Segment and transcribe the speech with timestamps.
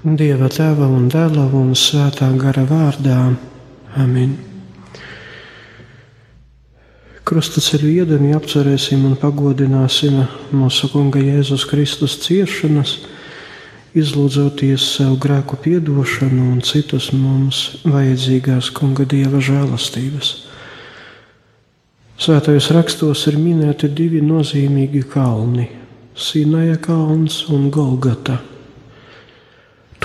[0.00, 3.34] Dieva tēva un dēla un svētā gara vārdā.
[4.00, 4.30] Amen.
[7.28, 10.22] Krustaceļu iedami apcerēsim un pagodināsim
[10.56, 12.94] mūsu Kunga Jēzus Kristus ciešanas,
[13.92, 20.30] izlūdzoties savu grēku piedošanu un citus mums vajadzīgās Kunga Dieva žēlastības.
[22.16, 25.68] Svētajos rakstos ir minēti divi nozīmīgi kalni-
[26.30, 28.40] Sinaja kalns un Golgata.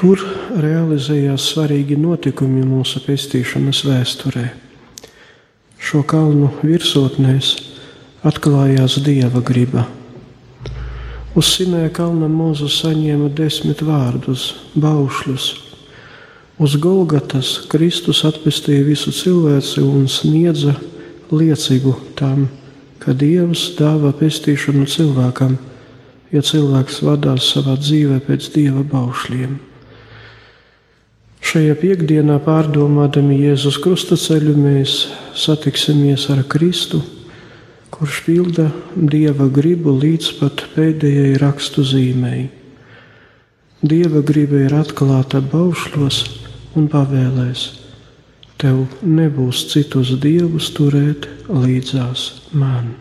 [0.06, 0.22] Tur
[0.62, 4.44] realizējās svarīgi notikumi mūsu pestīšanas vēsturē.
[5.82, 7.50] Šo kalnu virsotnēs
[8.30, 9.88] atklājās dieva griba.
[11.34, 14.46] Uz Sinēja kalna mūzu saņēma desmit vārdus,
[14.78, 15.50] baušļus.
[16.62, 20.78] Uz Golgatas Kristus atpestīja visu cilvēci un sniedza
[21.34, 22.46] liecību tam,
[23.02, 25.58] ka Dievs dāvā pestīšanu cilvēkam,
[26.30, 29.64] ja cilvēks vadās savā dzīvē pēc dieva baušļiem.
[31.46, 34.96] Šajā piekdienā, pārdomādami Jēzus krustaceļu, mēs
[35.38, 37.04] satiksimies ar Kristu,
[37.94, 38.66] kurš pilda
[38.96, 42.50] Dieva gribu līdz pat pēdējai rakstu zīmēji.
[43.86, 46.22] Dieva griba ir atklāta baušļos
[46.82, 47.70] un pavēlēs.
[48.58, 52.96] Tev nebūs citus dievus turēt līdzās man.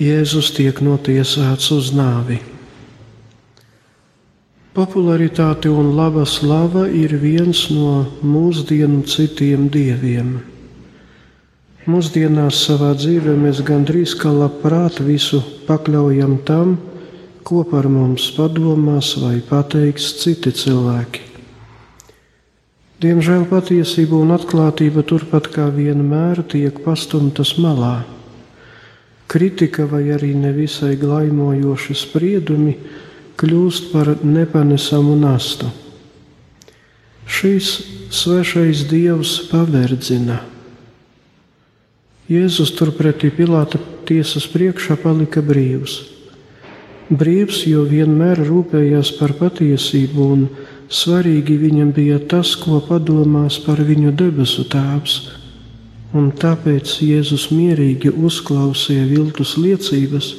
[0.00, 2.40] Jēzus tiek notiesāts uz nāvi.
[4.72, 10.57] Popularitāte un laba slava ir viens no mūsdienu citiem dieviem.
[11.88, 16.76] Mūsdienās savā dzīvē mēs gandrīz kā labprāt visu pakļaujam tam,
[17.48, 21.24] ko par mums padomās vai pateiks citi cilvēki.
[23.00, 27.96] Diemžēl patiesība un atklātība turpat kā vienmēr tiek pastumtas malā
[29.28, 32.74] kritika vai arī nevisai glaimojoši spriedumi
[33.38, 35.68] kļūst par nepanesamu nastu.
[37.28, 37.68] Šīs
[38.08, 40.40] svešais dievs paverdzina.
[42.28, 46.00] Jēzus turpretī Pilāta tiesas priekšā palika brīvs.
[47.08, 50.42] Brīvs, jo vienmēr rūpējās par patiesību, un
[50.92, 55.20] svarīgi viņam bija tas, ko padomās par viņu debesu tēvs
[56.16, 60.32] un tāpēc Jēzus mierīgi uzklausīja viltus liecības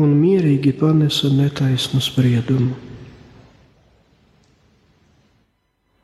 [0.00, 2.87] un mierīgi panesa netaisnu spriedumu.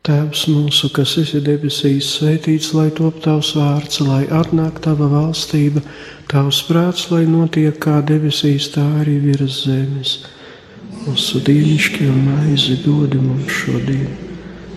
[0.04, 5.80] Tēvs mūsu, kas esi debesīs, svētīts lai top tavs vārds, lai atnāk tava valstība,
[6.28, 10.18] tavs prāts, lai notiek kā debesīs, tā arī virs zemes.
[11.06, 14.12] Mūsu dienaskie maizi dod mums šodien,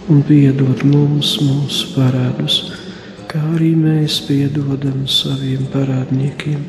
[0.07, 2.61] un piedod mums mūsu parādus
[3.37, 6.63] kā arī mēs piedodam saviem parādniekiem.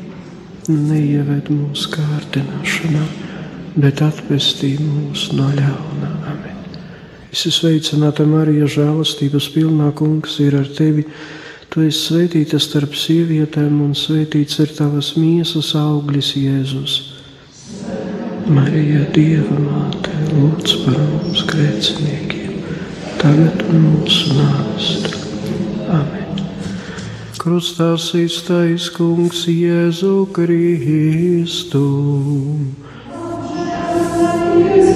[0.69, 3.07] Neieved mūsu kārdināšanā,
[3.79, 6.13] bet atpestī mūs no ļauna.
[6.33, 6.48] Amen.
[7.29, 11.03] Es esmu sveicināta Marija, žēlastības pilnā kungs ir ar tevi.
[11.69, 16.95] Tu esi svētīta starp sievietēm, un svētīts ir tavas miesas auglis, Jēzus.
[18.49, 22.65] Marija, Dieva māte, lūdz par mums grēciniekiem,
[23.21, 24.89] tagad un mūsu nāves.
[25.85, 26.41] Amen.
[27.37, 27.93] Krustā
[28.23, 31.85] iztais kungs Jēzu Kristu.
[34.19, 34.88] Ak,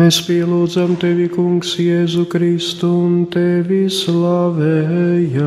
[0.00, 5.40] Mēs pielūdzam tevi, Kungs, Jēzu Kristu un tevi slavējam.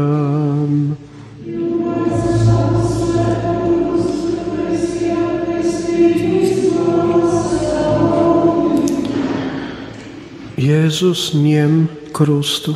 [10.62, 12.76] Jēzus ņem krustu.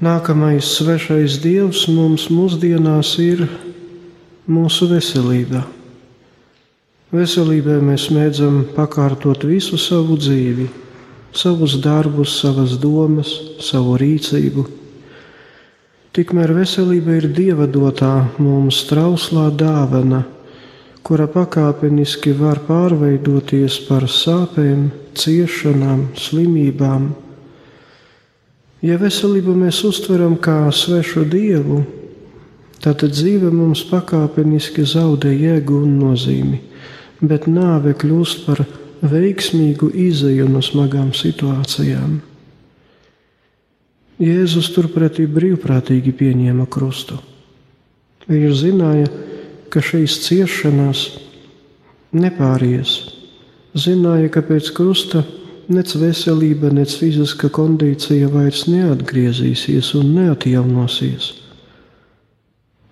[0.00, 3.44] Nākamais svešais dievs mums mūsdienās ir
[4.48, 5.60] mūsu veselība.
[7.10, 10.68] Veselībai mēs mēdzam pakārtot visu savu dzīvi,
[11.34, 14.66] savus darbus, savas domas, savu rīcību.
[16.14, 20.24] Tikmēr veselība ir dieva dotā mums trauslā dāvana
[21.02, 27.10] kura pakāpeniski var pārveidoties par sāpēm, ciešanām, slimībām.
[28.84, 31.82] Ja veselību mēs uztveram kā svešu dievu,
[32.80, 36.60] tad dzīve mums pakāpeniski zaudē jēgu un nozīmi,
[37.20, 38.64] bet nāve kļūst par
[39.00, 42.20] veiksmīgu izēju no smagām situācijām.
[44.20, 47.16] Jēzus turpretī brīvprātīgi pieņēma krustu.
[48.28, 49.08] Viņš zināja,
[49.72, 51.06] ka šīs ciešanās
[52.12, 52.96] nepāries.
[53.72, 55.22] Zināja, ka pēc krusta
[55.72, 61.39] nec veselība, nec fiziska kondīcija vairs neatgriezīsies un neatjaunosies.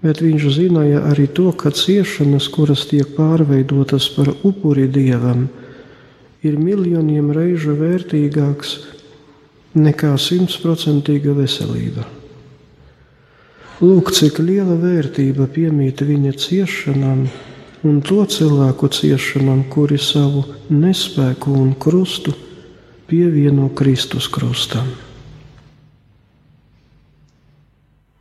[0.02, 5.48] Bet viņš zināja arī to, ka ciešanas, kuras tiek pārveidotas par upuri dievam,
[6.46, 8.76] ir miljoniem reižu vērtīgāks
[9.78, 12.06] nekā simtprocentīga veselība.
[13.82, 17.26] Lūk, cik liela vērtība piemīt viņa ciešanām
[17.86, 22.34] un to cilvēku ciešanām, kuri savu nespēku un krustu
[23.10, 25.07] pievieno Kristus krustam.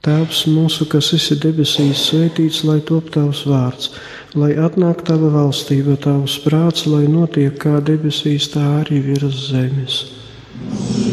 [0.05, 3.89] Tēvs mūsu, kas esi debesīs, svētīts, lai top tavs vārds,
[4.37, 10.01] lai atnāk tava valstība, tavs prāts, lai notiek kā debesīs, tā arī virs zemes.
[10.61, 11.06] Mūsu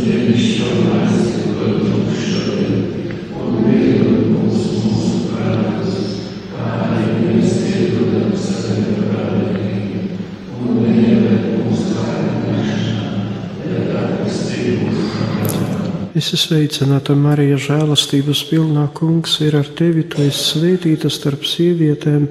[16.15, 20.05] Esi sveicināta, Marija, žēlastības pilnā kungs ir ar tevi.
[20.07, 22.29] Tu esi svētīta starp sievietēm,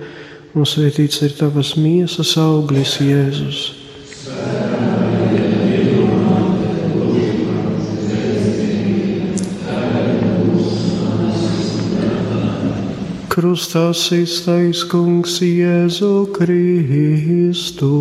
[0.56, 3.60] un svētīts ir tavas miesas auglis, Jēzus.
[13.36, 17.92] Krustā iztaisa kungs Jēzu Kristu.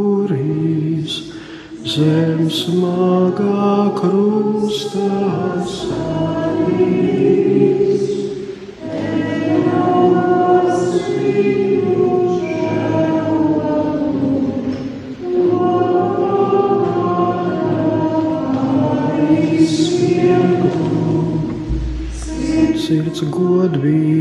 [1.92, 5.10] zem smagā krustā
[5.72, 7.26] sāpīs.
[22.86, 24.15] Sirds godīgi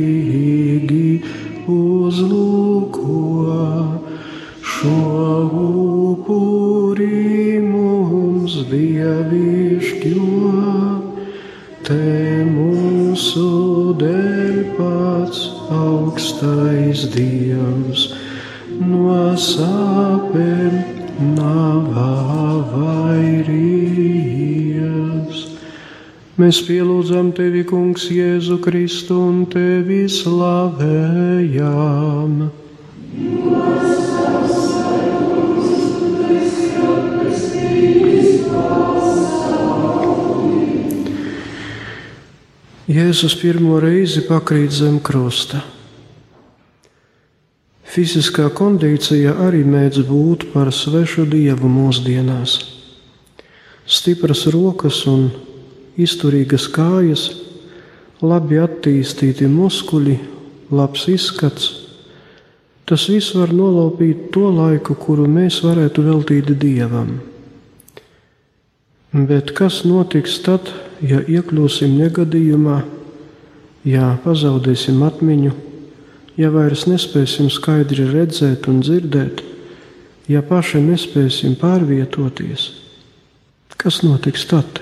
[26.46, 31.56] Mēs pielūdzam tevi, Kungs, Jēzu Kristu un tevi slavējam.
[42.86, 45.64] Jēzus pirmo reizi pakrīt zem krusta.
[47.90, 52.60] Fiziskā kondīcija arī mēdz būt par svešu dievu mūsdienās.
[53.90, 55.32] Stipras rokas un
[56.02, 57.30] izturīgas kājas
[58.24, 60.16] labi attīstīti muskuļi,
[60.76, 61.70] labs izskats.
[62.86, 67.16] Tas viss var nolaupīt to laiku, kuru mēs varētu veltīt dievam.
[69.16, 70.70] Bet kas notiks tad,
[71.02, 72.82] ja iekļūsim negadījumā,
[73.88, 75.54] ja pazaudēsim atmiņu,
[76.38, 79.42] ja vairs nespēsim skaidri redzēt un dzirdēt,
[80.28, 82.68] ja paši nespēsim pārvietoties?
[83.80, 84.82] Kas notiks tad?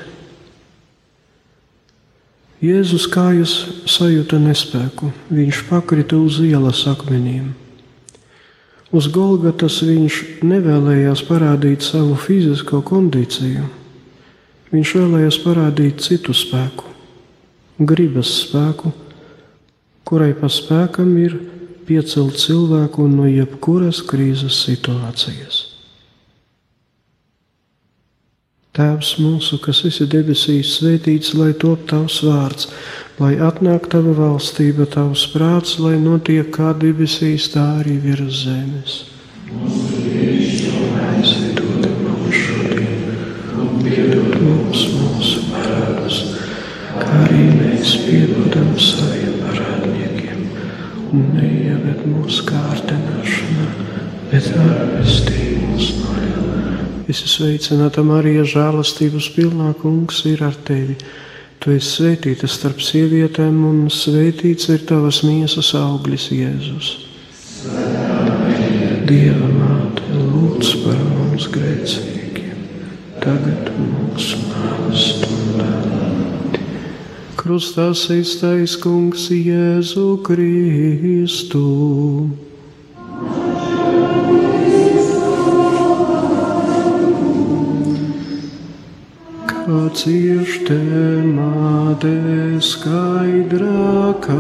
[2.63, 3.53] Jēzus kājas
[3.91, 7.49] sajūta nespēku, viņš pakrita uz ielas akmeņiem.
[8.95, 13.65] Uz Golgatas viņš nevēlējās parādīt savu fizisko kondīciju.
[14.71, 16.87] Viņš vēlējās parādīt citu spēku,
[17.83, 18.93] gribas spēku,
[20.07, 21.35] kurai pa spēkam ir
[21.83, 25.72] piecelt cilvēku no jebkuras krīzes situācijas.
[28.73, 32.71] Tēvs mūsu, kas esi debesīs, svētīts lai top tavs vārds,
[33.21, 38.95] lai atnāk tava valstība, tavs prāts, lai notiek kā debesīs, tā arī virs zemes.
[39.53, 43.13] Mēs dod mums šodien,
[43.61, 46.19] un piedod mums mūsu parādus,
[46.97, 50.41] kā arī mēs piedodam saviem parādniekiem,
[51.13, 53.69] un neieved mūsu kārdināšanā,
[54.33, 54.82] bet no
[57.03, 60.93] Es esmu sveicināta Marija, žēlastības pilnā kungs ir ar tevi.
[61.59, 66.93] Tu esi svētīta starp sievietēm, un svētīts ir tavas miesas auglis, Jēzus.
[69.09, 72.63] Dieva māte, lūdz par mums grēciniekiem,
[73.19, 75.69] tagad mūsu nāves stundā.
[77.43, 81.67] Krustā iztais kungs Jēzu Kristu.
[89.63, 92.11] Cieš temāte
[92.59, 94.35] skaidrākā,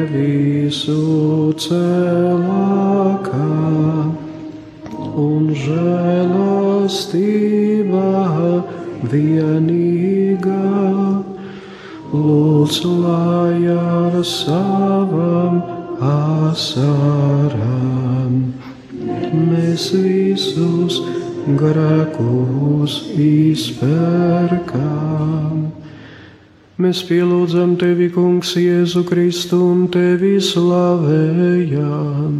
[0.06, 3.42] visu celākā
[5.18, 7.10] un žēlastībā
[9.10, 10.70] vienīgā.
[12.14, 15.58] Lūdz, lai ar savam
[16.12, 18.38] asarām
[19.50, 21.02] mēs visus
[21.58, 25.02] grēkus izpērkām.
[26.80, 32.36] Mēs pielūdzam tevi, Kungs, Jēzu Kristu un tevi slavējam.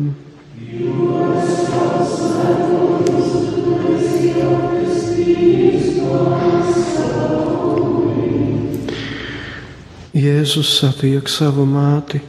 [10.17, 12.23] Jēzus satiek savu māti.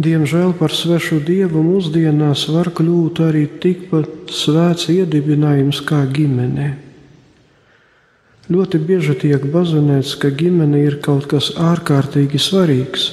[0.00, 6.83] Diemžēl par svešu dievu mūsdienās var kļūt arī tikpat svēts iedibinājums kā ģimenei.
[8.44, 13.06] Ļoti bieži tiek bazonēts, ka ģimene ir kaut kas ārkārtīgi svarīgs.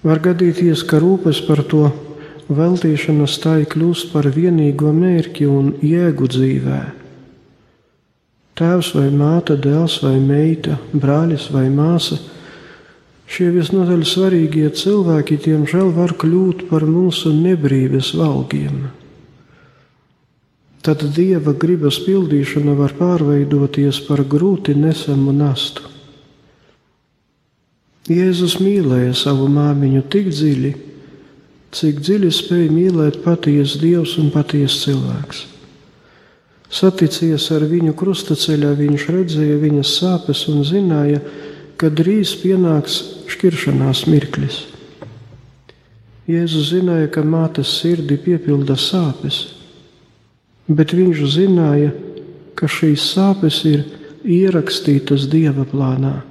[0.00, 1.90] Var gadīties, ka rūpes par to
[2.48, 6.80] veltīšanas tai kļūst par vienīgo mērķi un jēgu dzīvē.
[8.56, 12.16] Tēvs vai māte, dēls vai meita, brālis vai māsa-
[13.32, 19.01] šie visnotaļ svarīgie cilvēki, diemžēl, var kļūt par mūsu nebrīves valgiem
[20.82, 25.86] tad dieva gribas pildīšana var pārveidoties par grūti nesamu nastu.
[28.10, 30.72] Jēzus mīlēja savu māmiņu tik dziļi,
[31.72, 35.44] cik dziļi spēja mīlēt patiesa dievs un patiesa cilvēks.
[36.72, 41.22] Saticies ar viņu krustaceļā, viņš redzēja viņas sāpes un zināja,
[41.78, 42.98] ka drīz pienāks
[43.30, 44.62] šķiršanās mirklis.
[46.26, 49.44] Jēzus zināja, ka mātes sirdi piepilda sāpes,
[50.68, 51.92] bet viņš zināja,
[52.54, 53.84] ka šīs sāpes ir
[54.22, 56.22] ierakstītas dieva plānā,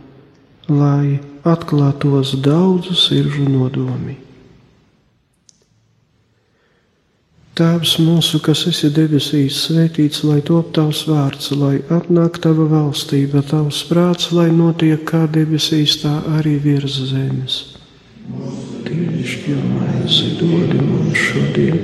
[0.72, 4.18] lai atklātos daudzu sirdžu nodomi.
[7.62, 13.82] Tēvs mūsu, kas esi debesīs, svētīts, lai top tavs vārds, lai atnāk tava valstība, tavs
[13.90, 17.58] prāts, lai notiek kā debesīs, tā arī virs zemes.
[18.88, 21.84] Tieši jau maizi dod mums šodien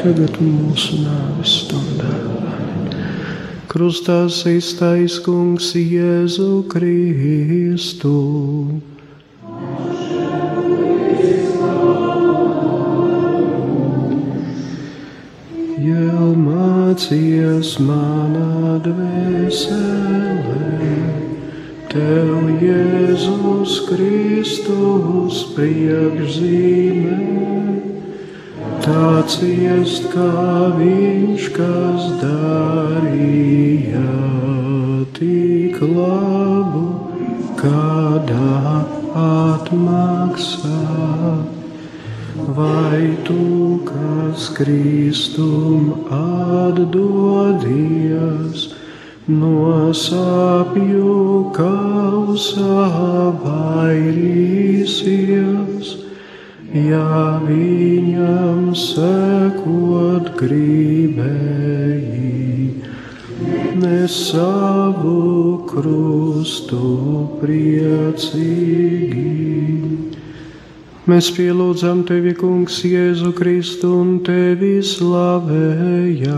[0.00, 2.12] tagad mūsu nāves stundā.
[3.70, 8.14] Krustā iztaisnē kungs Jēzu Kristu.
[15.86, 20.72] Jau mācījies manā dvēselē,
[21.92, 22.32] Tev
[22.64, 27.36] Jēzus Kristus priekšzīmē.
[28.86, 34.02] Tāds iest kā viņš, kas darīja
[35.16, 36.84] tik labu,
[37.58, 38.84] kādā
[39.24, 40.84] atmaksā.
[42.60, 47.58] Vai tu, kas Kristum atdodies,
[49.26, 52.86] no sāpju kausā
[53.42, 54.86] vairīsies,
[56.84, 61.32] ja viņam sekot gribēji,
[63.80, 66.84] ne savu krustu
[67.40, 69.26] priecīgi.
[71.06, 76.36] Mēs pielūdzam tevi, Kungs, Jēzu Kristu un tevi slavējam.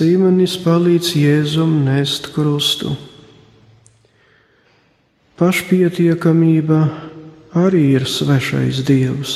[0.00, 2.94] Sīmenis palīdz Jēzum nest krustu.
[5.36, 6.78] Pašpietiekamība
[7.60, 9.34] arī ir svešais dievs.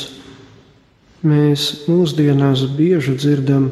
[1.21, 3.69] Mēs mūsdienās bieži dzirdam,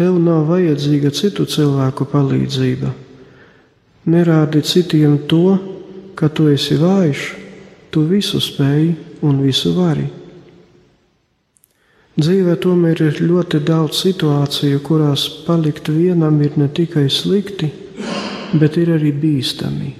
[0.00, 2.88] Tev nav vajadzīga citu cilvēku palīdzība.
[4.08, 5.58] Nerādi citiem to,
[6.16, 7.26] ka tu esi vājš,
[7.92, 10.06] tu visu spēj un visu vari.
[12.18, 17.70] Dzīvē tomēr ir ļoti daudz situāciju, kurās palikt vienam ir ne tikai slikti,
[18.58, 19.92] bet ir arī bīstami.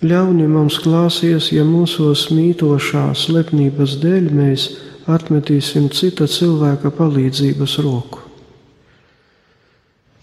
[0.00, 4.64] Ļauni mums klāsies, ja mūsos mītošās lepnības dēļ mēs
[5.10, 8.22] atmetīsim cita cilvēka palīdzības roku.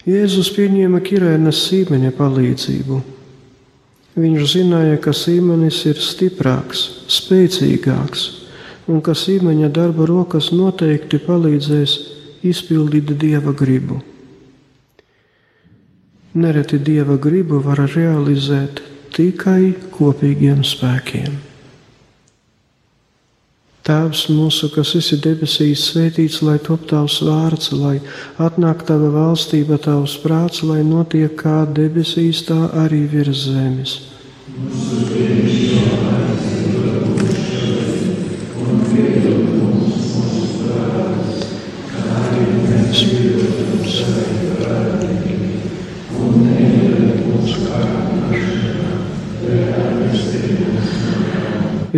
[0.08, 2.98] Jēzus pieņēma Kirēnas sīmeņa palīdzību.
[4.18, 8.22] Viņš zināja, ka sīmenis ir stiprāks, spēcīgāks,
[8.88, 11.96] un ka sīmeņa darba rokas noteikti palīdzēs
[12.48, 14.00] izpildīt dieva gribu.
[16.38, 18.82] Nereti dieva gribu var realizēt
[19.16, 21.36] tikai kopīgiem spēkiem.
[23.88, 27.94] Tēvs mūsu, kas esi debesīs, svētīts, lai top tavs vārds, lai
[28.44, 33.96] atnāk tava valstība, tavs prāts, lai notiek kā debesīs, tā arī virs zemes.
[34.58, 35.17] Mūsu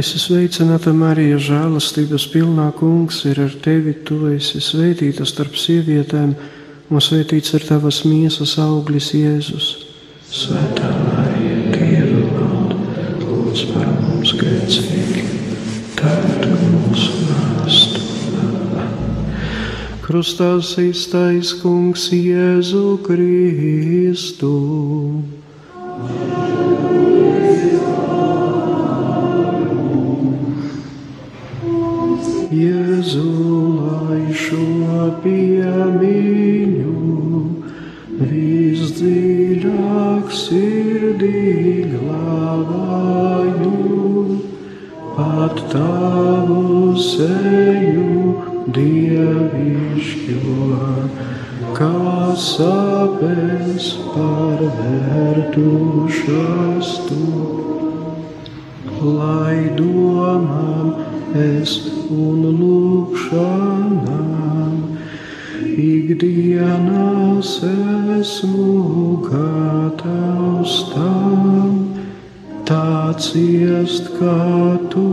[0.00, 3.92] Es esmu sveicināta Marija, žēlastības pilnā kungs ir ar tevi.
[4.08, 6.30] Tu esi svētīta starp sievietēm,
[6.88, 9.66] un svētīts ir tavas miesas auglis, Jēzus.
[10.32, 15.26] Svētā Marija, Dieva māte, lūdz par mums grēcīgi,
[15.98, 18.00] tagad mūsu nāstu.
[20.06, 20.54] Krustā
[20.86, 24.54] iztais kungs Jēzu Kristu.
[35.24, 36.92] Piemiņu,
[38.20, 43.72] visdziļāk sirdī glābāju,
[45.16, 48.36] pat tavu seju
[48.76, 50.60] dievišķo,
[51.78, 52.02] kā
[52.48, 57.24] sāpes pārvērtušas tu,
[59.00, 60.92] lai domām
[61.36, 61.72] es
[62.10, 64.20] un lūkšanām
[65.80, 71.70] ikdienas esmu gatavs tam,
[72.66, 75.06] tāds iest kā tu,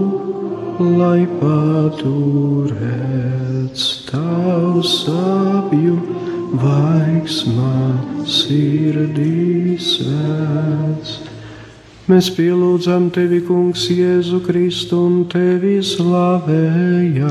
[0.79, 2.77] lai paturēts
[4.09, 5.95] tavs apju.
[6.57, 7.77] Vaigsmā
[8.23, 11.26] sirdī svēts.
[12.07, 17.27] Mēs pielūdzam tevi, Kungs, Jēzu Kristu un tevi slavējam.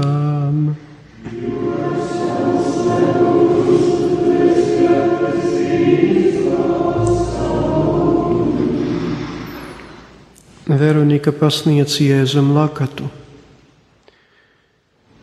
[10.68, 13.08] Veronika pasniedz Jēzum lakatu.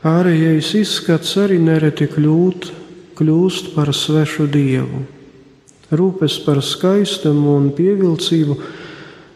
[0.01, 2.71] Ārējais izskats arī nereti kļūt,
[3.21, 5.05] kļūst par svešu dievu.
[5.93, 8.57] Rūpes par skaistumu un pievilcību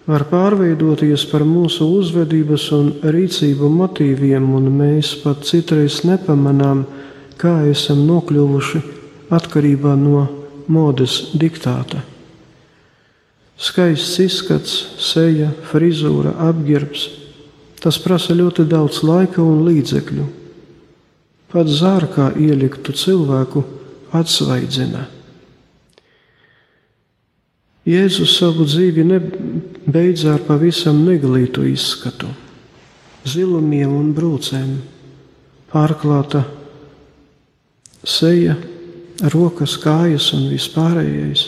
[0.07, 6.85] var pārveidoties par mūsu uzvedības un rīcību motīviem, un mēs pat citreiz nepamanām,
[7.37, 8.81] kā esam nokļuvuši
[9.35, 10.23] atkarībā no
[10.71, 12.01] modes diktāta.
[13.57, 17.07] Skaists izskats, seja, frizūra, apģērbs.
[17.81, 20.25] Tas prasa ļoti daudz laika un līdzekļu.
[21.51, 23.63] Pat zārkā ieliktu cilvēku
[24.17, 25.07] atsvaidzina.
[27.87, 29.05] Jēzus savu dzīvi
[29.87, 32.27] nebeidza ar pavisam neglītu izskatu,
[33.23, 34.73] zilumiem un brūcēm,
[35.71, 36.43] pārklāta
[38.03, 38.57] seja,
[39.31, 41.45] rokas, kājas un vispārējais.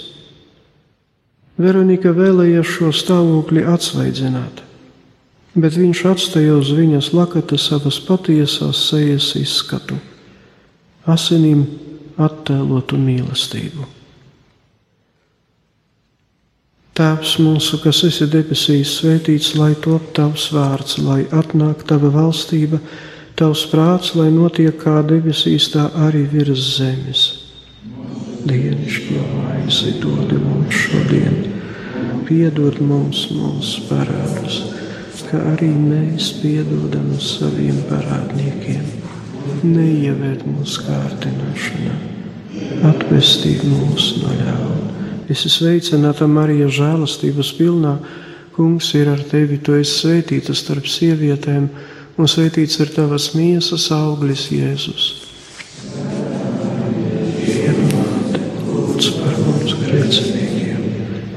[1.60, 4.63] Veronika vēlējās šo stāvokli atsvaidzināt,
[5.60, 9.99] bet viņš atstāja uz viņas lakata savas patiesās sejas izskatu,
[11.04, 11.67] asinīm
[12.15, 13.98] attēlotu mīlestību.
[16.99, 22.75] Tēvs mūsu, kas esi debesīs, svētīts lai top tavs vārds, lai atnāk tava valstība,
[23.39, 27.23] tavs prāts, lai notiek kā debesīs, tā arī virs zemes.
[28.51, 31.39] Dienišķo maizi dod mums šodien,
[32.27, 34.59] piedod mums mūsu parādus,
[35.31, 38.83] kā arī mēs piedodam saviem parādniekiem.
[39.63, 41.97] Neieved mūsu kārdināšanā,
[42.91, 44.98] atvestī mūs no ļauna
[45.29, 47.91] Es esmu sveicināta Marija, žēlastības pilnā.
[48.55, 51.67] Kungs ir ar tevi, tu esi svētīta starp sievietēm,
[52.17, 55.05] un svētīts ir tavas miesas auglis, Jēzus.
[57.45, 60.89] Iemāte, lūdz par mums grēciniekiem,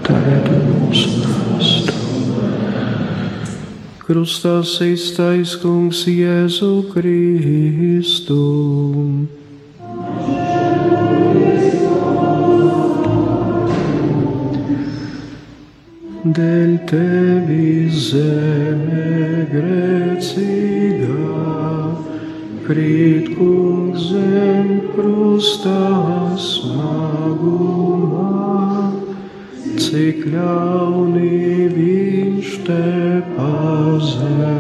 [0.09, 2.01] tagad mūsu nāstu.
[4.09, 4.57] Krustā
[4.89, 8.41] iztais kungs Jēzu Kristu.
[16.23, 21.09] Dēļ tevi zeme grēcīgā,
[22.63, 28.29] krīt kungs zem krustā smagumā,
[29.83, 32.87] cik ļauni viņš te
[33.35, 34.53] pazemots,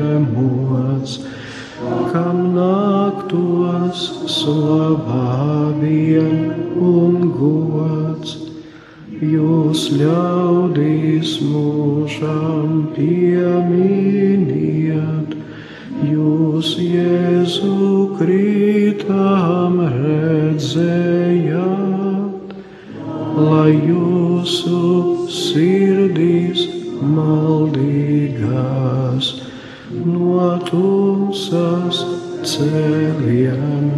[2.11, 3.99] kam nāktos
[4.41, 6.35] slavā vien
[6.75, 7.12] un
[9.23, 14.11] jūs ļaudīs mūžām pieminiet,
[16.11, 21.55] jūs Jēzu krītām redzējāt,
[23.39, 24.81] lai jūsu
[25.31, 26.67] sirdīs
[27.15, 28.11] maldīgās
[30.03, 32.03] no tumsas
[32.43, 33.92] ceļiem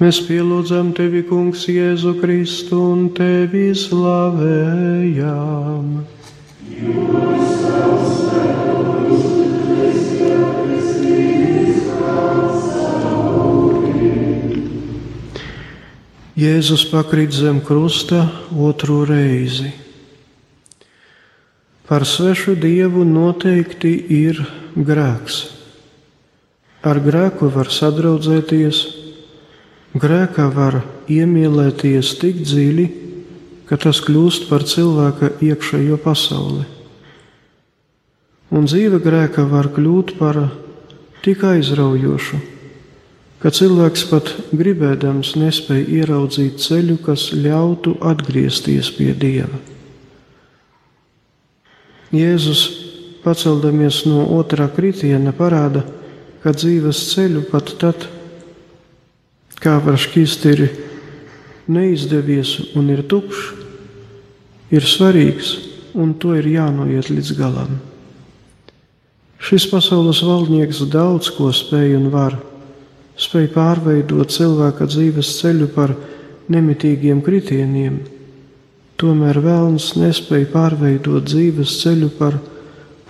[0.00, 5.20] Mēs pielūdzam tevi, Kungs, Jēzu Kristu un tevi slavējam.
[16.40, 18.22] Jēzus pakrīt zem krusta
[18.56, 19.68] otru reizi.
[21.84, 24.40] Par svešu dievu noteikti ir
[24.72, 25.42] grēks.
[26.88, 28.99] Ar grēku var sadraudzēties
[29.90, 32.84] Grēkā var iemīlēties tik dziļi,
[33.66, 36.62] ka tas kļūst par cilvēka iekšējo pasauli.
[38.54, 40.38] Un dzīve grēkā var kļūt par
[41.26, 42.38] tik aizraujošu,
[43.42, 49.58] ka cilvēks pat gribēdams nespēja ieraudzīt ceļu, kas ļautu atgriezties pie Dieva.
[52.14, 52.62] Jēzus,
[53.26, 55.82] paceldamies no otrā kritiena, parāda,
[56.46, 58.19] ka dzīves ceļu pat tad, kad
[59.60, 60.66] kā var šķist, ir
[61.70, 63.52] neizdevies un ir tukšs,
[64.70, 65.54] ir svarīgs
[65.98, 67.78] un to ir jānoiet līdz galam.
[69.40, 72.36] Šis pasaules valdnieks daudz ko spēj un var.
[73.20, 75.94] Spēj pārveidot cilvēka dzīves ceļu par
[76.52, 77.98] nemitīgiem kritieniem,
[79.00, 82.38] tomēr vēlns nespēja pārveidot dzīves ceļu par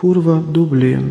[0.01, 1.07] purva dubļiem,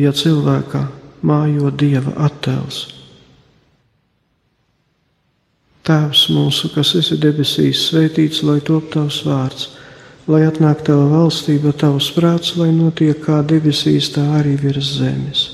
[0.00, 0.82] ja cilvēkā
[1.26, 2.95] mājo dieva attēls.
[5.86, 9.68] Tēvs mūsu, kas esi debesīs, svētīts lai top tavs vārds,
[10.26, 15.44] lai atnāk tava valstība, tavs prāts, lai notiek kā debesīs, tā arī virs zemes.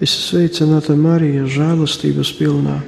[0.00, 2.80] Es sveicināta Marija, žēlastības pilnā.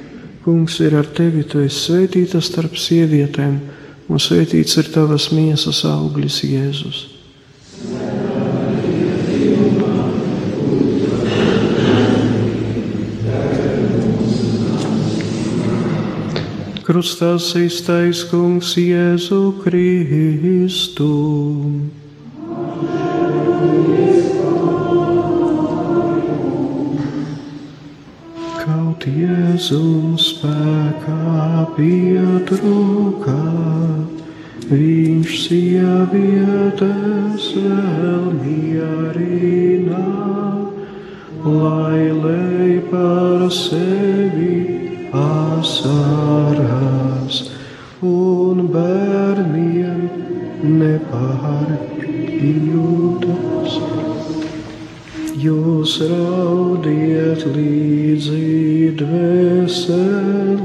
[0.47, 3.57] Kungs ir ar tevi, tu esi svētīta starp sievietēm,
[4.07, 7.01] un svētīts ir tavas miesas auglis, Jēzus.
[16.87, 17.35] Krustā
[17.67, 21.11] iztais kungs Jēzu Kristu.
[29.07, 33.43] Jēzus spēkā pietrūkā,
[34.67, 36.81] viņš sievietes
[37.55, 40.03] vēl mierina,
[41.45, 44.59] lai lej par sevi
[45.23, 46.55] asaras
[48.03, 50.03] un bērniem
[50.83, 51.87] nepārjūtas.
[55.37, 58.56] Jūs raudiet līdzi
[58.97, 60.56] Dresses.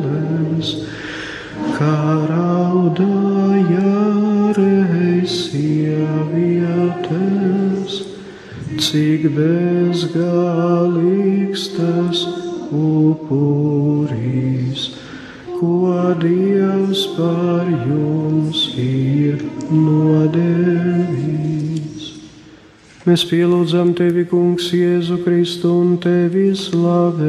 [23.13, 27.21] Mēs pielūdzam tevi, Kungs, Jēzu Kristu un tevi slavējam.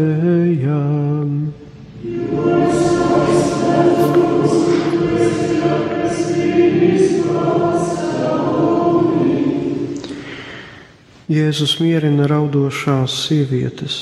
[11.27, 13.99] Jēzus mierina raudošās sievietes.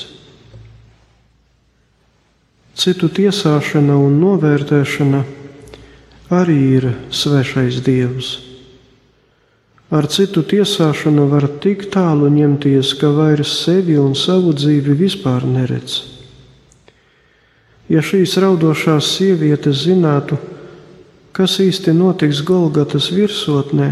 [2.78, 5.26] Citu tiesāšana un novērtēšana
[6.38, 8.51] arī ir svešais dievs.
[9.92, 15.98] Ar citu tiesāšanu var tik tālu ņemties, ka vairs sevi un savu dzīvi vispār neredz.
[17.92, 20.38] Ja šīs raudošās sievietes zinātu,
[21.36, 23.90] kas īsti notiks Golgatas virsotnē,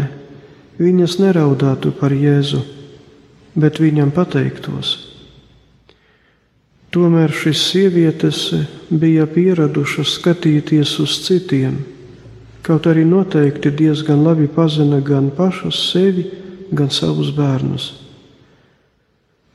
[0.81, 2.63] viņas neraudātu par Jēzu,
[3.53, 4.97] bet viņam pateiktos.
[6.89, 8.43] Tomēr šīs sievietes
[8.89, 11.77] bija pieradušas skatīties uz citiem
[12.65, 16.27] kaut arī noteikti diezgan labi pazina gan pašas sevi,
[16.71, 17.91] gan savus bērnus.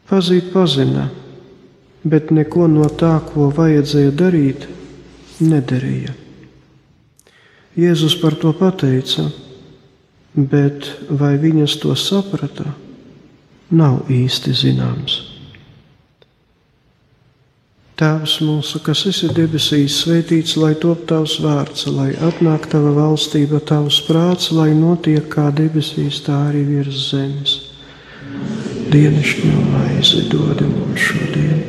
[0.07, 1.09] Pazīt pazina,
[2.05, 4.69] bet neko no tā, ko vajadzēja darīt,
[5.43, 6.15] nedarīja.
[7.77, 9.27] Jēzus par to pateica,
[10.37, 12.71] bet vai viņas to saprata,
[13.71, 15.26] nav īsti zināms.
[17.97, 24.03] Tēvs mūsu, kas esi debesīs, svētīts, lai top tavs vārds, lai atnāk tava valstība, tavs
[24.05, 27.55] prāts, lai notiek kā debesīs, tā arī virs zemes.
[28.93, 31.65] Dienascho maizi dod mums šodien,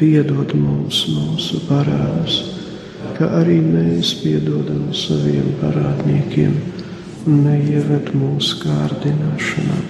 [0.00, 2.40] piedod mums mūsu parādus,
[3.20, 6.56] kā arī mēs piedodam saviem parādniekiem,
[7.28, 9.82] un neieved mūsu kārdināšanā,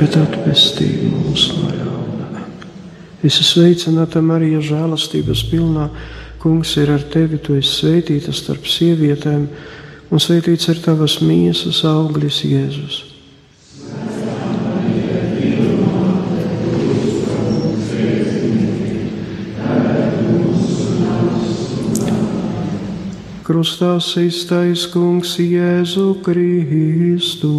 [0.00, 2.09] bet atpestī mūs no ļauna.
[3.20, 5.90] Es esmu sveicināta Marija, žēlastības pilnā.
[6.40, 9.44] Kungs ir ar tevi, tu esi svētīta starp sievietēm,
[10.08, 13.02] un svētīts ir tavas miesas auglis, Jēzus.
[23.44, 27.56] Krustā iztais kungs Jēzu Kristu.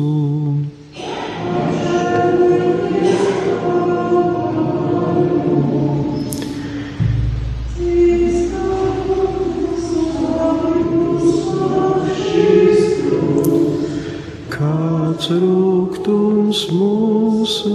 [15.30, 17.74] Rūkums mūsu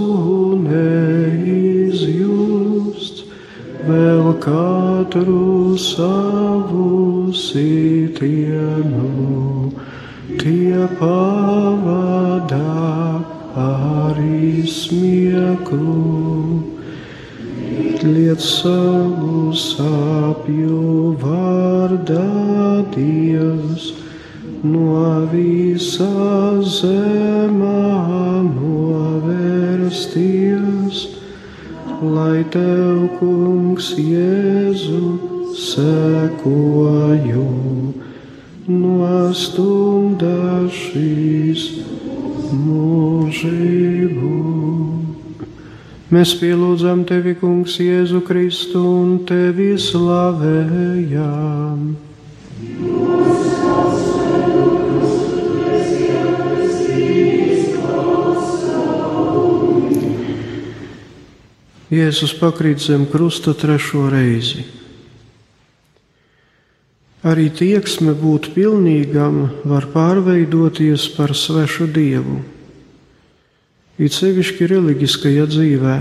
[0.63, 2.07] neizjust,
[3.87, 9.11] vēl katru savu sitienu,
[10.41, 12.57] tie pavadā
[13.67, 16.01] arī smieklu.
[18.07, 22.27] Liet savu sāpju vārdā
[22.93, 23.89] Dievs
[24.63, 26.13] no visā
[26.61, 27.36] zemā
[32.53, 35.01] tev, kungs, Jēzu
[35.57, 37.47] sekoju,
[38.67, 41.67] nostumda šīs
[42.51, 44.33] mūžību.
[46.07, 51.81] Mēs pielūdzam tevi, kungs, Jēzu Kristu un tevi slavējam.
[61.87, 64.65] Jēzus pakrīt zem krusta trešo reizi.
[67.27, 72.41] Arī tieksme būt pilnīgam var pārveidoties par svešu dievu.
[73.97, 75.95] It sevišķi reliģiskajā dzīvē,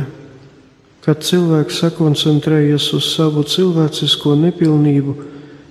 [1.06, 5.14] kad cilvēks sakoncentrējas uz savu cilvēcisko nepilnību,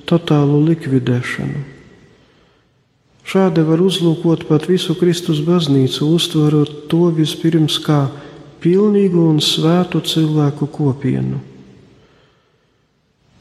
[0.08, 1.62] totālu likvidēšanu.
[3.26, 8.06] Šādi var uzlūkot pat visu Kristus baznīcu, uztverot to vispirms kā
[8.66, 11.38] pilnīgu un svētu cilvēku kopienu.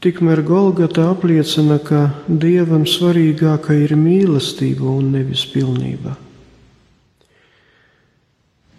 [0.05, 6.13] Tikmēr Golgata apliecina, ka Dievam svarīgāka ir mīlestība un nevis pilnība.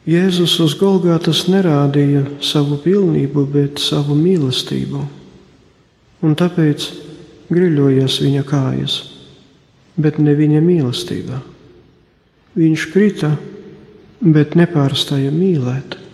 [0.06, 5.02] Jēzus uz Golgātas nerādīja savu pilnību, bet savu mīlestību,
[6.22, 6.86] un tāpēc
[7.50, 9.00] griļojies viņa kājas,
[9.98, 11.42] bet ne viņa mīlestībā.
[12.54, 13.34] Viņš krita,
[14.22, 16.05] bet nepārstāja mīlēt.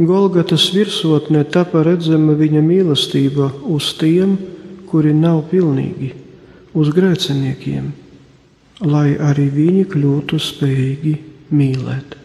[0.00, 4.38] Golgatas virsotnē tapa redzama viņa mīlestība uz tiem,
[4.88, 6.14] kuri nav pilnīgi,
[6.72, 7.90] uz grēciniekiem,
[8.88, 11.14] lai arī viņi kļūtu spējīgi
[11.52, 12.16] mīlēt.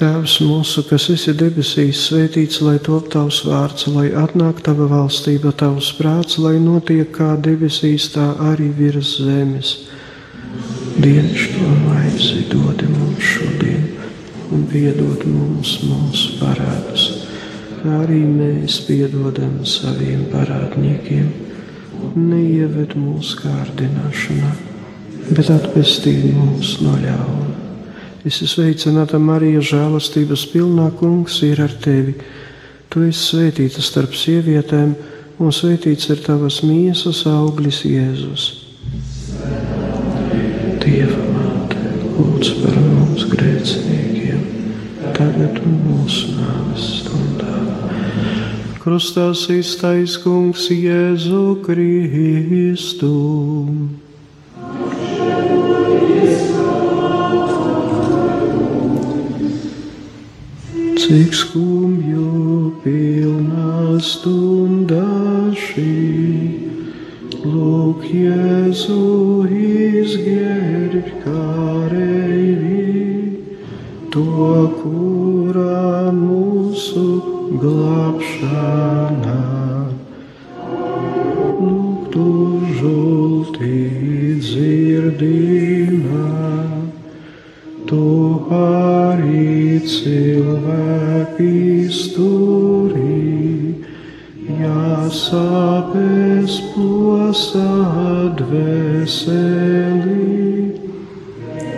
[0.00, 5.90] Tēvs mūsu, kas esi debesīs, svētīts lai top tavs vārds, lai atnāk tava valstība, tavs
[5.98, 9.74] prāts, lai notiek kā debesīs, tā arī virs zemes.
[10.96, 13.89] Dienascho maizi dod mums šodien,
[14.54, 17.06] un piedod mums mūsu parādus,
[17.80, 21.30] kā arī mēs piedodam saviem parādniekiem.
[22.16, 24.54] Neieved mūsu kārdināšanā,
[25.36, 27.50] bet atpestī mūs no ļauna.
[28.20, 32.18] Es esmu sveicināta Marija, žēlastības pilnā kungs ir ar tevi.
[32.92, 34.90] Tu esi svētīta starp sievietēm,
[35.40, 38.44] un svētīts ir tavas miesas auglis Jēzus.
[40.84, 41.80] Dieva māte,
[42.18, 44.19] lūdz par mums grēciniekiem,
[45.20, 47.56] tagad un mūsu nāves stundā.
[48.80, 53.10] Krustā iztais kungs Jēzu Kristu.
[61.00, 65.04] Cik skumju pilna stunda
[65.66, 65.96] šī,
[67.44, 69.04] lūk, Jēzu
[69.60, 72.29] izģērb kareivi,
[74.10, 74.22] to,
[74.80, 77.02] kurā mūsu
[77.62, 79.36] glābšanā.
[81.60, 82.26] Lūk, tu
[82.80, 83.78] žultī
[84.42, 86.26] dzirdīmā,
[87.90, 88.02] tu
[88.58, 91.54] arī cilvēki
[92.00, 93.22] stūrī,
[94.64, 97.74] jāsāpēs plosā
[98.42, 99.59] dvēselī,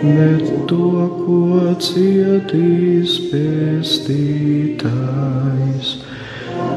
[0.03, 4.83] bet to, ko cietīs pestītājs,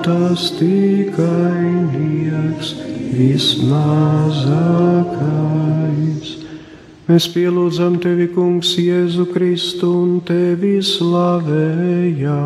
[0.07, 2.69] tas tikai nieks
[3.17, 4.07] vismazākais.
[7.07, 12.37] Mēs pielūdzam tevi, Kungs, Jēzu Kristu un tevi slavējam.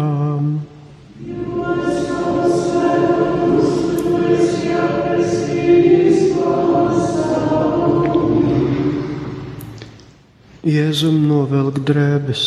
[10.66, 12.46] Jēzum novelk drēbes.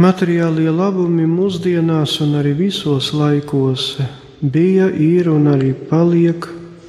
[0.00, 3.94] Materiālie labumi mūsdienās un arī visos laikos
[4.40, 6.48] bija, ir un arī paliek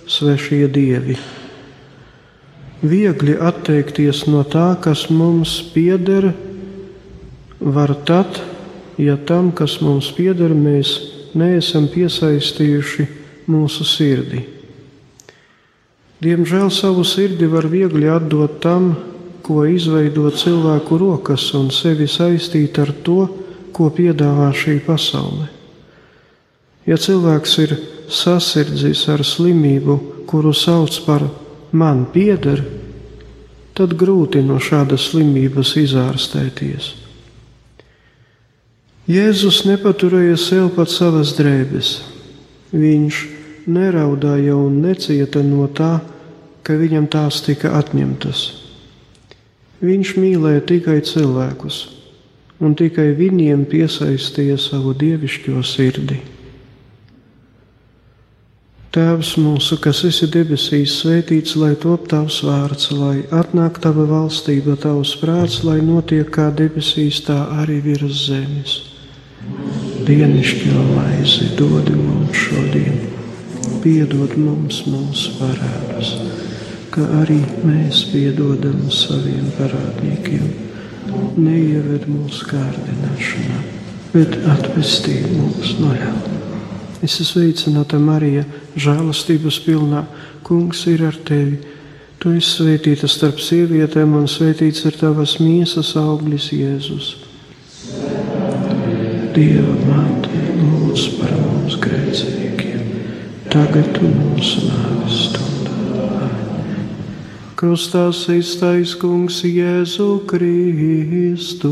[0.09, 1.19] svešie dievi
[2.89, 6.31] viegli atteikties no tā, kas mums pieder,
[7.59, 8.39] var tad,
[9.01, 10.97] ja tam, kas mums pieder, mēs
[11.35, 13.07] neesam piesaistījuši
[13.51, 14.43] mūsu sirdi.
[16.25, 18.93] Diemžēl savu sirdi var viegli atdot tam,
[19.45, 23.27] ko izveido cilvēku rokas un sevi saistīt ar to,
[23.75, 25.51] ko piedāvā šī pasaule.
[26.89, 27.75] Ja cilvēks ir
[28.09, 31.27] sasirdzis ar slimību, kuru sauc par
[31.75, 32.63] man pieder,
[33.77, 36.89] tad grūti no šādas slimības izārstēties.
[39.05, 41.99] Jēzus nepaturēja sev pat savas drēbes.
[42.73, 43.21] Viņš
[43.69, 45.99] neraudāja un necieta no tā,
[46.65, 48.45] ka viņam tās tika atņemtas.
[49.85, 51.81] Viņš mīlēja tikai cilvēkus,
[52.63, 56.21] un tikai viņiem piesaistīja savu dievišķo sirdi.
[58.95, 65.11] Tēvs mūsu, kas esi debesīs, svētīts lai top tavs vārds, lai atnāk tava valstība, tavs
[65.19, 68.77] prāts, lai notiek kā debesīs, tā arī virs zemes.
[70.07, 73.03] Dienišķo maizi dod mums šodien,
[73.83, 76.15] piedod mums mūsu parādus,
[76.95, 80.45] kā arī mēs piedodam saviem parādniekiem,
[81.35, 83.59] neieved mūsu kārdināšanā,
[84.13, 86.35] bet atvestī mūs no ļauna.
[87.03, 88.45] Es esmu sveicināta Marija,
[88.79, 90.05] žēlastības pilnā.
[90.45, 91.59] Kungs ir ar tevi.
[92.21, 97.11] Tu esi svētīta starp sievietēm, un svētīts ir tavas miesas auglis, Jēzus.
[99.35, 102.87] Dieva māte, lūdz par mums grēciniekiem,
[103.51, 105.54] tagad un mūsu nāves stundā.
[107.55, 111.71] Krustā iztais kungs Jēzu Kristu.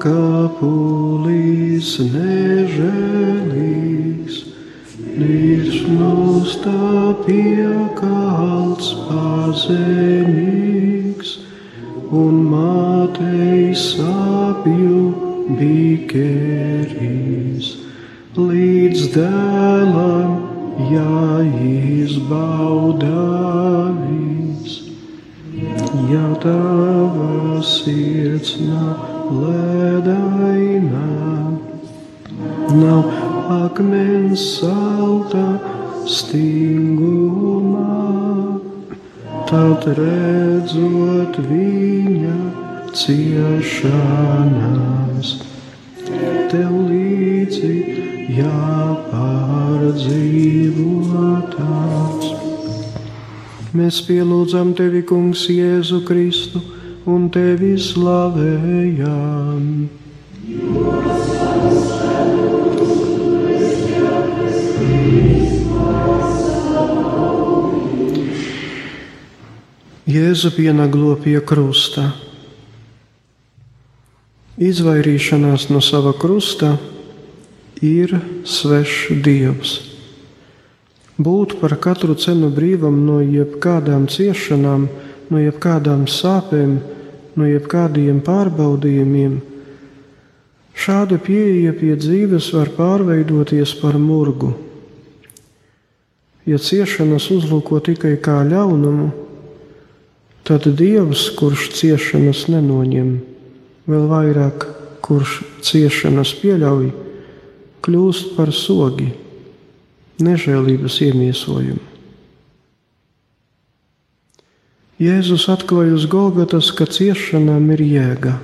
[0.00, 3.16] kapulīs nežēlīgs,
[5.18, 5.76] virs
[6.64, 10.30] tā piekalts pazemīgs,
[12.22, 14.96] un mātei sāpju
[15.60, 15.79] bikerīs,
[19.20, 20.30] dēlam
[20.88, 22.30] jāizbaudāvis,
[26.10, 28.96] ja tava sirds nav
[29.42, 31.10] ledainā.
[32.70, 33.04] Nav
[33.50, 35.46] akmens salta
[36.08, 37.96] stingumā,
[39.50, 42.38] tad redzot viņa
[43.02, 44.08] ciešanās,
[46.50, 47.89] tev līdzi
[48.36, 49.90] jāpārdzīvotās.
[53.70, 56.60] Mēs pielūdzam tevi, Kungs, Jēzu Kristu
[57.10, 59.64] un tevi slavējam.
[70.10, 72.10] Jēzu pienaglo pie krusta.
[74.60, 76.74] Izvairīšanās no sava krusta
[77.80, 79.72] ir svešs dievs.
[81.20, 84.86] Būt par katru cenu brīvam no jebkādām ciešanām,
[85.28, 86.78] no jebkādām sāpēm,
[87.36, 89.40] no jebkādiem pārbaudījumiem.
[90.80, 94.54] Šāda pieeja pie dzīves var pārveidoties par murgu.
[96.48, 99.10] Ja ciešanas uzlūko tikai kā ļaunumu,
[100.48, 103.12] tad Dievs, kurš ciešanas nenoņem,
[103.86, 104.64] vēl vairāk,
[105.04, 106.88] kurš ciešanas pieļauj,
[107.84, 109.10] kļūst par sogi,
[110.20, 111.86] nežēlības iemiesojumu.
[115.00, 118.34] Jēzus atklāja uz Golgotas, ka ciešanām ir jēga.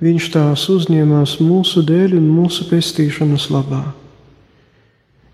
[0.00, 3.82] Viņš tās uzņēmās mūsu dēļ un mūsu pestīšanas labā.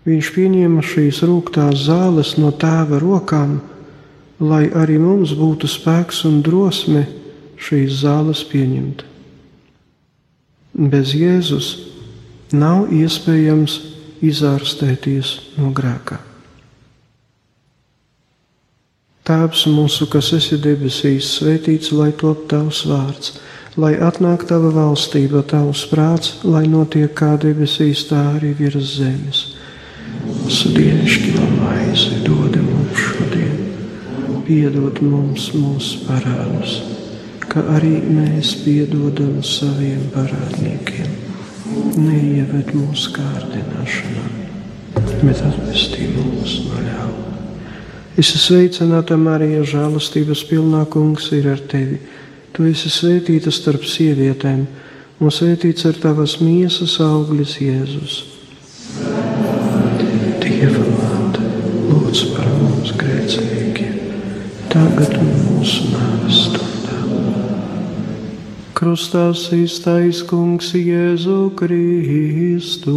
[0.07, 3.59] Viņš pieņēma šīs rūktās zāles no tēva rokām,
[4.41, 7.05] lai arī mums būtu spēks un drosme
[7.61, 9.05] šīs zāles pieņemt.
[10.73, 11.69] Bez Jēzus
[12.55, 13.79] nav iespējams
[14.23, 16.21] izārstēties no grēka.
[19.27, 23.33] Tēvs mūsu, kas esi debesīs, svētīts lai top tavs vārds,
[23.75, 29.41] lai atnāk tava valstība, tavs prāts, lai notiek kā debesīs, tā arī virs zemes.
[30.23, 33.59] Mūsu dienascho maizi dod mums šodien,
[34.47, 36.79] piedod mums mūsu parādus,
[37.51, 41.06] kā arī mēs piedodam saviem parādniekiem.
[41.97, 44.23] Neieved mūsu kārdināšanā,
[45.21, 47.35] bet atpestī mūs no ļauna.
[48.17, 51.99] Es esmu sveicināta Marija, žēlastības pilnā kungs ir ar tevi.
[52.53, 54.65] Tu esi svētīta starp sievietēm,
[55.21, 58.19] un svētīts ir tavas miesas auglis Jēzus.
[60.41, 61.45] Dieva māte,
[61.91, 63.97] lūdz par mums grēciniekiem,
[64.73, 66.16] tagad mūsu stundā.
[68.77, 72.93] Krustā īstais kungs Jēzu Kristu.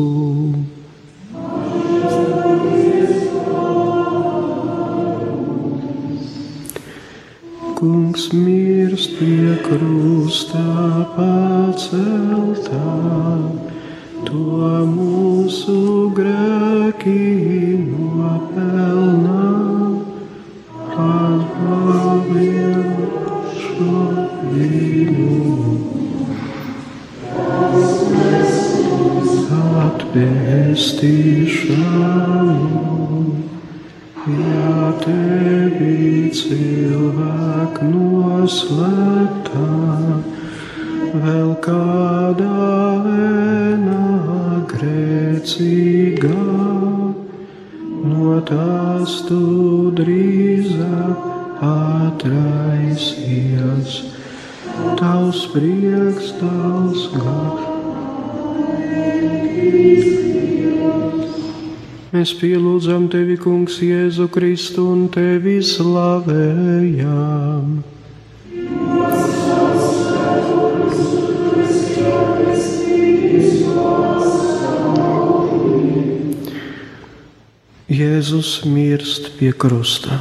[7.81, 10.67] kungs mirst pie krusta
[11.17, 12.91] paceltā,
[14.29, 14.61] to
[14.93, 17.25] mūsu grēki
[17.89, 19.49] nopelnā.
[21.09, 22.20] Atbalstu
[31.01, 32.61] Atpestīšanu.
[34.29, 39.10] Ja tevi cilvēku noslēptā,
[62.21, 66.21] Mēs pielūdzam tevi, Kungs, Jēzu Kristu un tevi slavējam.
[77.89, 80.21] Jēzus mirst pie krusta.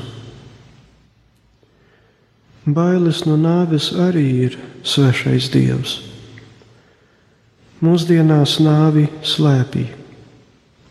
[2.64, 6.00] Bailes no nāves arī ir svešais dievs.
[7.84, 9.99] Mūsdienās nāvi slēpj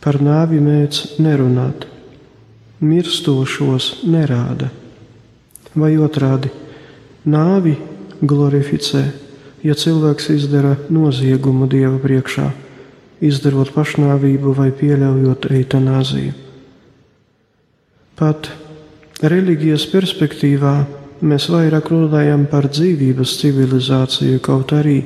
[0.05, 1.87] par nāvi mēdz nerunāt,
[2.81, 4.71] mirstošos nerāda,
[5.75, 6.51] vai otrādi
[7.27, 7.75] nāvi
[8.23, 9.03] glorificē,
[9.67, 12.47] ja cilvēks izdara noziegumu dieva priekšā,
[13.25, 16.37] izdarot pašnāvību vai pieļaujot eitanāziju.
[18.19, 18.51] Pat
[19.23, 20.75] reliģijas perspektīvā
[21.27, 25.01] mēs vairāk runājam par dzīvības civilizāciju, kaut arī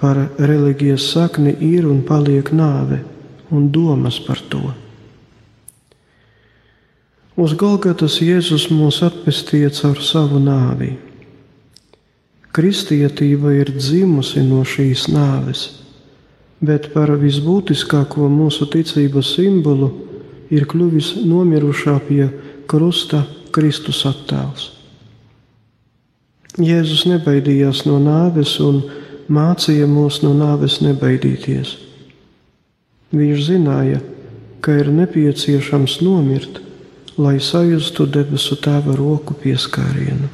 [0.00, 3.02] par reliģijas sakni ir un paliek nāve
[3.52, 4.62] un domas par to.
[7.36, 10.90] Uz Golgatas Jēzus mūs atpestīja caur savu nāvi.
[12.52, 15.62] Kristietība ir dzimusi no šīs nāves,
[16.60, 19.88] bet par visbūtiskāko mūsu ticības simbolu
[20.52, 22.26] ir kļuvis nomirušā pie
[22.68, 23.22] krusta
[23.52, 24.68] Kristus attēls.
[26.60, 28.82] Jēzus nebaidījās no nāves un
[29.32, 31.78] mācīja mūs no nāves nebaidīties.
[33.12, 34.00] Viņš zināja,
[34.64, 36.62] ka ir nepieciešams nomirt,
[37.20, 40.30] lai sajustu debesu tēva roku pieskārienu.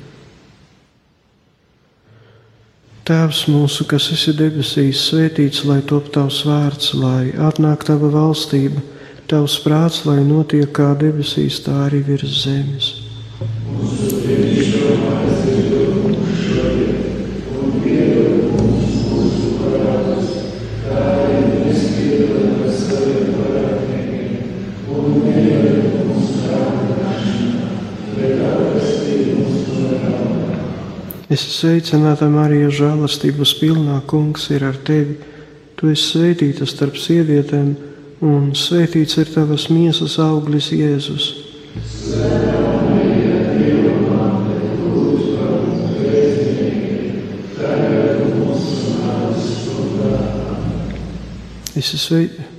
[3.08, 8.84] Tēvs mūsu, kas esi debesīs, svētīts lai top tavs vārds, lai atnāk tava valstība,
[9.32, 12.92] tavs prāts, lai notiek kā debesīs, tā arī virs zemes.
[31.38, 35.12] Es sveicināta Marija, žēlastības pilnā kungs ir ar tevi.
[35.78, 37.68] Tu esi svētīta starp sievietēm,
[38.26, 41.28] un svētīts ir tavas miesas auglis, Jēzus.
[51.78, 52.50] Es esmu sveicis.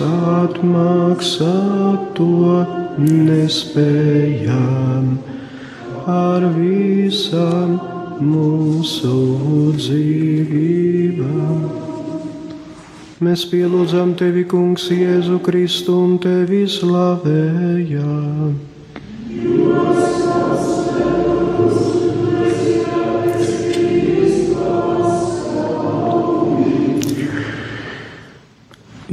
[0.04, 2.66] atmaksāt to
[3.02, 5.18] nespējam
[6.08, 7.78] ar visam
[8.24, 9.18] mūsu
[9.78, 11.60] dzīvībām.
[13.26, 18.77] Mēs pielūdzam tevi, Kungs, Jēzu Kristu un tevi slavējam.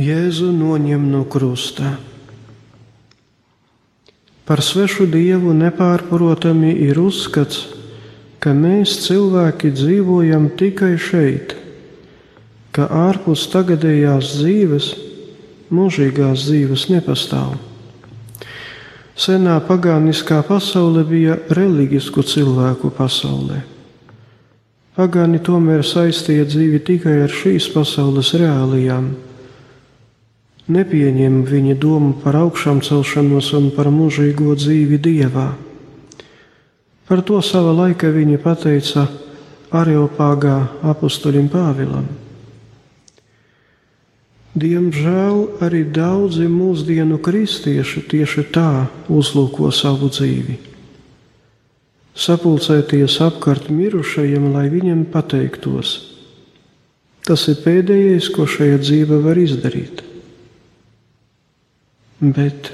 [0.05, 1.95] Jēzu noņem no krusta.
[4.45, 7.63] Par svešu dievu nepārprotami ir uzskats,
[8.43, 11.55] ka mēs cilvēki dzīvojam tikai šeit,
[12.75, 14.91] ka ārpus tagadējās dzīves,
[15.73, 17.55] mūžīgās dzīves nepastāv.
[19.17, 23.63] Senā pagāniskā pasaule bija reliģisku cilvēku pasaulē.
[24.99, 29.15] Pagāni tomēr saistīja dzīvi tikai ar šīs pasaules reālijām
[30.69, 35.53] nepieņem viņa domu par augšām celšanos un par mūžīgo dzīvi dievā.
[37.05, 39.09] Par to sava laika viņa pateica
[39.75, 42.07] Areopāgā apustulim Pāvilam.
[44.55, 50.57] Diemžēl arī daudzi mūsdienu kristieši tieši tā uzlūko savu dzīvi.
[52.15, 55.97] Sapulcēties apkārt mirušajiem, lai viņam pateiktos.
[57.27, 60.05] Tas ir pēdējais, ko šajā dzīve var izdarīt.
[62.21, 62.71] Bet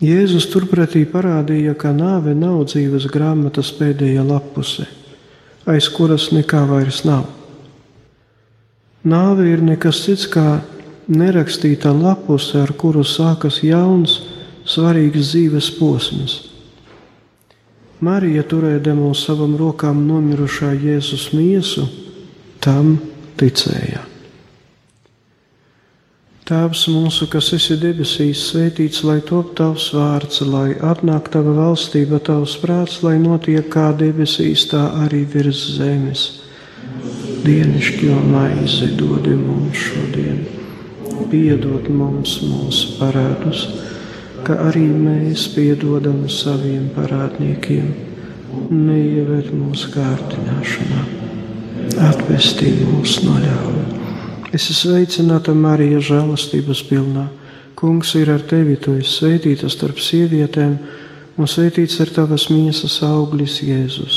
[0.00, 4.86] Jēzus turpretī parādīja, ka nāve nav dzīves grāmatas pēdējā lapuse,
[5.68, 7.26] aiz kuras nekā vairs nav.
[9.04, 10.62] Nāve ir nekas cits kā
[11.08, 14.18] nerakstīta lapuse, ar kuru sākas jauns,
[14.64, 16.36] svarīgs dzīves posms.
[18.00, 21.84] Marija turēdama uz savām rokām nomirušā Jēzus miesu,
[22.64, 22.96] tam
[23.36, 24.09] ticēja.
[26.50, 32.56] Tēvs mūsu, kas esi debesīs, svētīts lai top tavs vārds, lai atnāk tava valstība, tavs
[32.58, 36.24] prāts, lai notiek kā debesīs, tā arī virs zemes.
[37.44, 40.42] Dienišķo maizi dodi mums šodien,
[41.30, 43.62] piedod mums mūsu parādus,
[44.42, 47.94] kā arī mēs piedodam saviem parādniekiem,
[48.74, 51.06] neieved mūsu kārtināšanā,
[52.10, 53.99] atvestī mūs no ļauna
[54.50, 57.28] Es esmu sveicināta Marija, žēlastības pilnā.
[57.78, 60.72] Kungs ir ar tevi, tu esi svētīta starp sievietēm,
[61.38, 64.16] un svētīts ir tavas miesas auglis, Jēzus.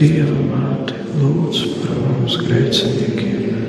[0.00, 3.60] Dieva māte, lūdzu par mums grēciniekiem,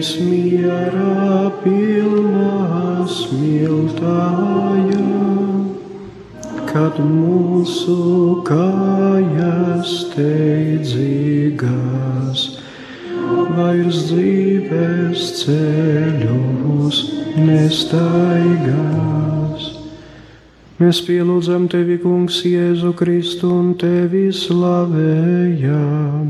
[0.06, 5.00] reiz mierā pilnā smiltājā,
[6.70, 11.64] kad mūsu kājas teidzīgās,
[13.56, 16.98] vairs dzīves ceļos
[17.40, 18.84] nestaigās.
[20.78, 26.26] Mēs pielūdzam tevi, Kungs, Jēzu Kristu un tevi slavējam.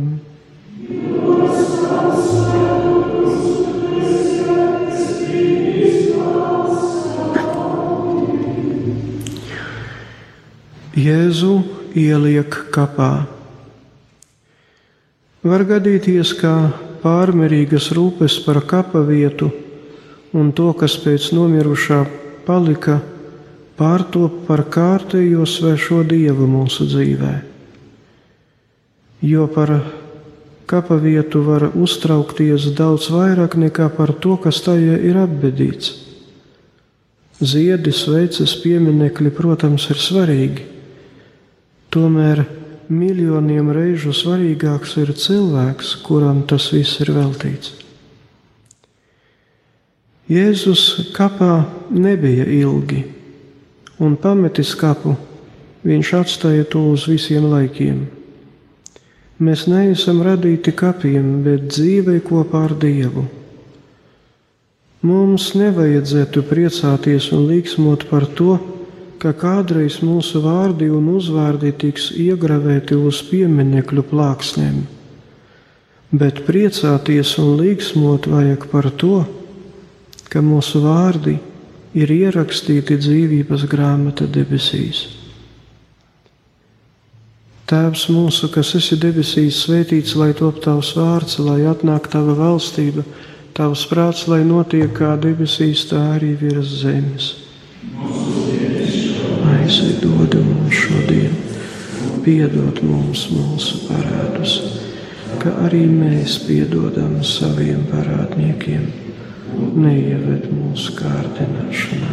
[10.96, 11.58] Jēzu
[11.92, 13.26] ieliek kapā.
[15.44, 16.72] Var gadīties, ka
[17.02, 19.50] pārmērīgas rūpes par kapa vietu
[20.32, 21.98] un to, kas pēc nomirušā
[22.46, 23.02] palika,
[23.76, 27.34] pārtop par kārtējo svešo dievu mūsu dzīvē.
[29.20, 29.74] Jo par
[30.64, 35.92] kapa vietu var uztraukties daudz vairāk nekā par to, kas tajā ir apbedīts.
[37.44, 40.70] Ziedi, sveices, pieminekļi, protams, ir svarīgi,
[41.96, 42.44] tomēr
[42.92, 47.74] miljoniem reižu svarīgāks ir cilvēks, kuram tas viss ir veltīts.
[50.30, 53.04] Jēzus kapā nebija ilgi
[54.02, 55.14] un pametis kapu,
[55.86, 58.06] viņš atstāja to uz visiem laikiem.
[59.38, 63.26] Mēs neesam radīti kapiem, bet dzīvei kopā ar Dievu.
[65.06, 68.56] Mums nevajadzētu priecāties un līksmot par to,
[69.22, 74.84] ka kādreiz mūsu vārdi un uzvārdi tiks iegravēti uz pieminekļu plāksnēm,
[76.12, 79.20] bet priecāties un līksmot vajag par to,
[80.30, 81.38] ka mūsu vārdi
[81.96, 85.06] ir ierakstīti dzīvības grāmata debesīs.
[87.66, 93.02] Tēvs mūsu, kas esi debesīs, svētīts lai top tavs vārds, lai atnāk tava valstība,
[93.58, 97.32] tavs prāts, lai notiek kā debesīs, tā arī virs zemes.
[99.66, 101.32] Maizi dod mums šodien,
[102.22, 104.52] piedod mums mūsu parādus,
[105.42, 108.84] kā arī mēs piedodam saviem parādniekiem
[109.74, 112.12] neieved mūsu kārdināšanā,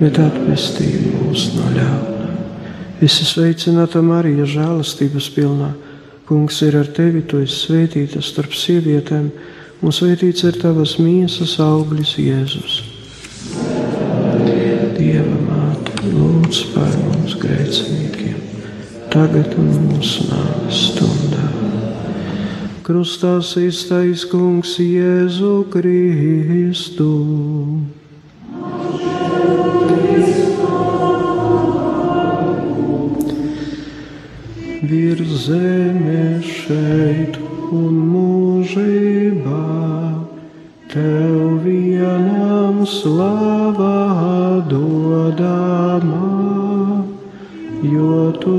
[0.00, 2.32] bet atpestī mūs no ļauna.
[2.98, 5.70] Es esmu sveicināta Marija, žēlastības pilnā.
[6.26, 9.30] Kungs ir ar tevi, tu esi svētīta starp sievietēm,
[9.86, 12.91] un svētīts ir tavas miesas auglis, Jēzus.
[16.52, 18.40] Lūdz par mums grēciniekiem,
[19.08, 21.46] tagad un mūsu nāves stundā.
[22.84, 27.08] Krustā iztais kungs Jēzu Kristu.
[34.92, 37.40] Virs zemes šeit
[37.72, 39.64] un mūžībā.
[40.92, 45.71] Tev vienam slavā dodamā,
[47.82, 48.56] jo tu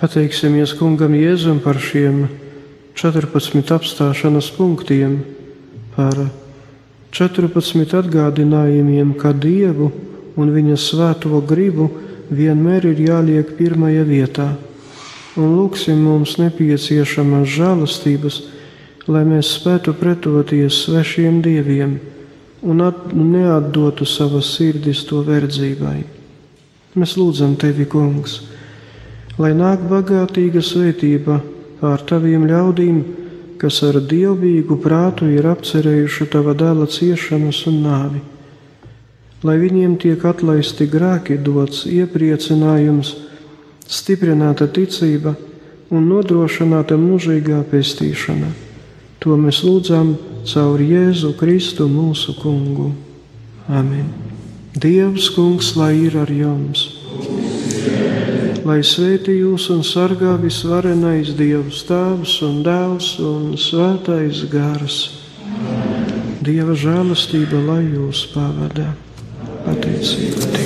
[0.00, 2.28] Pateiksimies kungam Jēzum par šiem
[2.94, 5.24] 14 apstāšanās punktiem,
[5.96, 6.16] par
[7.14, 9.92] 14 atgādinājumiem, ka Dievu
[10.36, 11.88] un Viņa svēto gribu
[12.34, 14.48] vienmēr ir jāliek pirmajā vietā,
[15.40, 18.40] un lūksim mums nepieciešamās žēlastības,
[19.10, 21.98] lai mēs spētu pretoties svešiem dieviem
[22.64, 25.98] un neatdotu savas sirdis to verdzībai.
[26.94, 28.38] Mēs lūdzam Tevi, Kungs,
[29.36, 31.40] lai nāk bagātīga svētība
[31.80, 33.02] pār Taviem ļaudīm,
[33.60, 38.22] kas ar dievbijīgu prātu ir apcerējuši tava dēla ciešanas un nāvi.
[39.44, 43.12] Lai viņiem tiek atlaisti grēki, dots iepriecinājums,
[43.88, 45.34] stiprināta ticība
[45.94, 48.50] un nodrošināta mūžīgā pestīšana.
[49.24, 50.16] To mēs lūdzam
[50.48, 52.92] caur Jēzu Kristu mūsu kungu.
[53.68, 54.10] Amen.
[54.74, 56.88] Dievs, kungs, lai ir ar jums!
[58.64, 64.98] lai svētī jūs un sargā visvarenais Dievs, Tēvs un Dēls un Svētais Gars.
[66.44, 68.92] Dieva žēlastība, lai jūs pavada
[69.68, 70.63] pateicību.